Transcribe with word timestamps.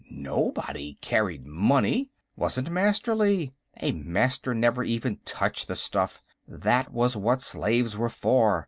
Nobody 0.09 0.95
carried 0.99 1.45
money; 1.45 2.09
wasn't 2.35 2.71
Masterly. 2.71 3.53
A 3.83 3.91
Master 3.91 4.55
never 4.55 4.83
even 4.83 5.19
touched 5.25 5.67
the 5.67 5.75
stuff; 5.75 6.23
that 6.47 6.91
was 6.91 7.15
what 7.15 7.41
slaves 7.43 7.95
were 7.95 8.09
for. 8.09 8.59